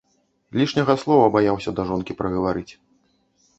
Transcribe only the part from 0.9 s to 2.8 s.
слова баяўся да жонкі прагаварыць.